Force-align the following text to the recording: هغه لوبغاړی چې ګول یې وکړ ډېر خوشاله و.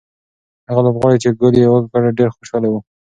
هغه 0.69 0.81
لوبغاړی 0.85 1.17
چې 1.23 1.29
ګول 1.39 1.55
یې 1.61 1.67
وکړ 1.71 2.01
ډېر 2.17 2.29
خوشاله 2.35 2.67
و. 2.69 2.75